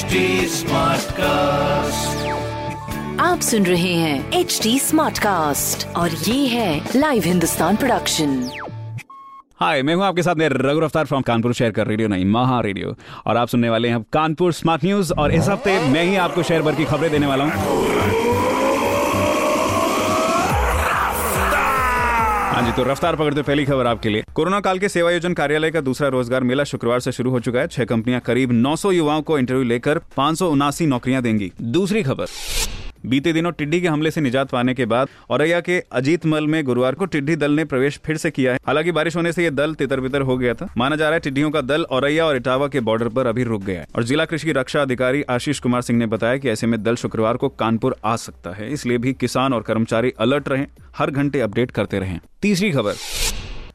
HD 0.00 0.20
cast 1.12 2.28
आप 3.20 3.40
सुन 3.40 3.66
रहे 3.66 3.92
हैं 3.94 4.30
एच 4.32 4.60
डी 4.62 4.78
स्मार्ट 4.78 5.18
कास्ट 5.18 5.86
और 5.96 6.10
ये 6.10 6.46
है 6.46 6.90
लाइव 6.96 7.22
हिंदुस्तान 7.22 7.76
प्रोडक्शन 7.76 8.50
हाय 9.60 9.82
मैं 9.82 9.94
हूँ 9.94 10.04
आपके 10.04 10.22
साथ 10.22 10.34
मेरे 10.34 10.58
रघु 10.58 10.80
रफ्तार 10.80 11.06
फ्रॉम 11.06 11.22
कानपुर 11.22 11.52
शहर 11.52 11.70
का 11.70 11.82
रेडियो 11.82 12.08
नहीं 12.08 12.24
महा 12.24 12.60
रेडियो 12.60 12.94
और 13.26 13.36
आप 13.36 13.48
सुनने 13.48 13.70
वाले 13.70 13.88
हैं 13.88 14.02
कानपुर 14.12 14.52
स्मार्ट 14.52 14.84
न्यूज़ 14.84 15.12
और 15.12 15.32
इस 15.32 15.48
हफ़्ते 15.48 15.78
मैं 15.88 16.04
ही 16.04 16.16
आपको 16.16 16.42
शहर 16.42 16.62
भर 16.62 16.74
की 16.74 16.84
खबरें 16.84 17.10
देने 17.10 17.26
वाला 17.26 17.44
हूँ। 17.44 18.29
हाँ 22.60 22.68
जी 22.68 22.72
तो 22.76 22.82
रफ्तार 22.84 23.16
पकड़ते 23.16 23.42
पहली 23.42 23.64
खबर 23.64 23.86
आपके 23.86 24.08
लिए। 24.08 24.24
कोरोना 24.34 24.58
काल 24.60 24.78
के 24.78 24.88
सेवा 24.88 25.10
योजन 25.10 25.34
कार्यालय 25.34 25.70
का 25.70 25.80
दूसरा 25.80 26.08
रोज़गार 26.08 26.42
मेला 26.42 26.64
शुक्रवार 26.64 27.00
से 27.00 27.12
शुरू 27.12 27.30
हो 27.30 27.40
चुका 27.40 27.60
है। 27.60 27.66
छह 27.66 27.84
कंपनियाँ 27.84 28.20
करीब 28.20 28.50
900 28.52 28.92
युवाओं 28.92 29.22
को 29.22 29.38
इंटरव्यू 29.38 29.64
लेकर 29.64 29.98
पाँच 30.16 30.42
नौकरियाँ 30.82 31.22
देंगी। 31.22 31.50
दूसरी 31.62 32.02
खबर। 32.02 32.26
बीते 33.06 33.32
दिनों 33.32 33.52
टिड्डी 33.52 33.80
के 33.80 33.88
हमले 33.88 34.10
से 34.10 34.20
निजात 34.20 34.50
पाने 34.50 34.74
के 34.74 34.86
बाद 34.86 35.08
औरैया 35.30 35.60
के 35.60 35.78
अजीत 35.92 36.26
मल 36.26 36.46
में 36.46 36.64
गुरुवार 36.64 36.94
को 36.94 37.04
टिड्डी 37.04 37.36
दल 37.36 37.52
ने 37.52 37.64
प्रवेश 37.64 38.00
फिर 38.04 38.16
से 38.16 38.30
किया 38.30 38.52
है। 38.52 38.58
हालाँकि 38.66 38.92
बारिश 38.92 39.16
होने 39.16 39.32
से 39.32 39.44
यह 39.44 39.50
दल 39.50 39.74
तितर 39.74 40.00
बितर 40.00 40.20
हो 40.20 40.36
गया 40.38 40.54
था। 40.54 40.72
माना 40.76 40.96
जा 40.96 41.04
रहा 41.04 41.14
है 41.14 41.20
टिड्डियों 41.20 41.50
का 41.50 41.60
दल 41.60 41.82
औरैया 41.82 42.26
और 42.26 42.36
इटावा 42.36 42.68
के 42.68 42.80
बॉर्डर 42.80 43.08
पर 43.08 43.26
अभी 43.26 43.44
रुक 43.44 43.62
गया 43.62 43.80
है। 43.80 43.86
और 43.96 44.04
जिला 44.04 44.24
कृषि 44.24 44.52
रक्षा 44.52 44.82
अधिकारी 44.82 45.22
आशीष 45.22 45.58
कुमार 45.58 45.82
सिंह 45.82 45.98
ने 45.98 46.06
बताया 46.06 46.36
कि 46.36 46.48
ऐसे 46.48 46.66
में 46.66 46.82
दल 46.82 46.96
शुक्रवार 46.96 47.36
को 47.36 47.48
कानपुर 47.48 47.96
आ 48.04 48.16
सकता 48.16 48.50
है। 48.50 48.72
इसलिए 48.72 48.98
भी 48.98 49.12
किसान 49.12 49.52
और 49.52 49.62
कर्मचारी 49.62 50.12
अलर्ट 50.18 50.48
रहे, 50.48 50.66
हर 50.96 51.10
घंटे 51.10 51.40
अपडेट 51.40 51.70
करते 51.70 51.98
रहे। 51.98 52.18
तीसरी 52.42 52.70
खबर। 52.70 52.94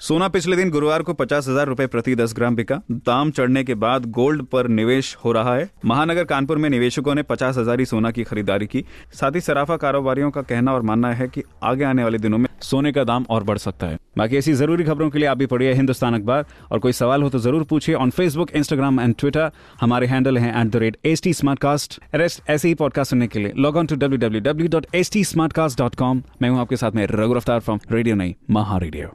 सोना 0.00 0.26
पिछले 0.28 0.56
दिन 0.56 0.70
गुरुवार 0.70 1.02
को 1.02 1.12
पचास 1.14 1.48
हज़ार 1.48 1.66
रूपए 1.66 1.86
प्रति 1.86 2.14
दस 2.14 2.32
ग्राम 2.34 2.54
बिका। 2.56 2.80
दाम 2.90 3.30
चढ़ने 3.30 3.62
के 3.64 3.74
बाद 3.74 4.04
गोल्ड 4.10 4.42
पर 4.42 4.68
निवेश 4.68 5.16
हो 5.24 5.32
रहा 5.32 5.54
है। 5.54 5.68
महानगर 5.84 6.24
कानपुर 6.24 6.58
में 6.58 6.68
निवेशकों 6.70 7.14
ने 7.14 7.22
पचास 7.22 7.56
हज़ार 7.58 7.84
सोना 7.84 8.10
की 8.10 8.24
खरीदारी 8.24 8.66
की। 8.66 8.84
साथ 9.12 9.34
ही 9.34 9.40
सराफा 9.40 9.76
कारोबारियों 9.76 10.30
का 10.30 10.42
कहना 10.42 10.72
और 10.72 10.82
मानना 10.82 11.12
है 11.12 11.28
कि 11.28 11.42
आगे 11.62 11.84
आने 11.84 12.04
वाले 12.04 12.18
दिनों 12.18 12.38
में 12.38 12.48
सोने 12.62 12.92
का 12.92 13.04
दाम 13.04 13.26
और 13.30 13.44
बढ़ 13.44 13.58
सकता 13.58 13.86
है। 13.86 13.98
बाकी 14.18 14.36
ऐसी 14.36 14.52
ज़रूरी 14.52 14.84
खबरों 14.84 15.10
के 15.10 15.18
लिए 15.18 15.28
आप 15.28 15.38
भी 15.38 15.46
पढ़िए 15.46 15.72
हिंदुस्तान 15.72 16.14
अखबार। 16.14 16.44
और 16.72 16.78
कोई 16.78 16.92
सवाल 16.92 17.22
हो 17.22 17.28
तो 17.30 17.38
ज़रूर 17.38 17.64
पूछिए 17.64 17.94
on 17.94 18.10
Facebook 18.10 18.50
Instagram 18.52 19.00
and 19.00 19.14
Twitter 19.18 19.50
हमारे 19.80 20.06
हैंडल 20.06 20.38
है 20.38 20.60
at 20.60 20.70
the 20.70 20.76
rate 20.76 20.96
H 21.04 21.22
T 21.22 21.32
Smartcast 21.60 21.98
rest 22.14 22.48
ऐसे 22.50 22.68
ही 22.68 22.74
पॉडकास्ट 22.74 23.10
सुनने 23.10 23.26
के 23.26 23.38
लिए 23.38 23.52
log 23.56 23.76
on 23.76 23.86
to 23.86 23.96
W 23.96 24.18
W 24.18 24.40
W 24.42 24.68
dot 24.68 24.86
H 24.94 25.10
T 25.12 25.24
Smartcast 25.52 25.78
dot 25.78 25.94
com 25.94 26.22
मैं 26.42 26.50
हूँ 26.50 26.60
आपके 26.60 26.76
साथ 26.76 26.92
में 26.92 27.06
रघु 27.06 27.34
रफ्तार 27.34 27.60
फ्रॉम 27.60 27.80
रेडियो 27.90 28.16
नहीं 28.16 28.34
महा 28.50 28.78
रेडियो 28.78 29.14